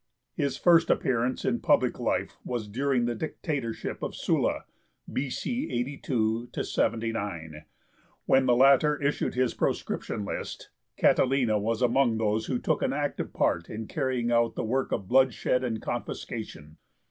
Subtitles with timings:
[0.33, 4.65] His first appearance in public life was during the dictatorship of Sulla
[5.13, 5.69] (B.C.
[5.71, 7.65] 82 79).
[8.25, 13.31] When the latter issued his proscription list, Catilina was among those who took an active
[13.31, 16.77] part in carrying out the work of bloodshed and confiscation.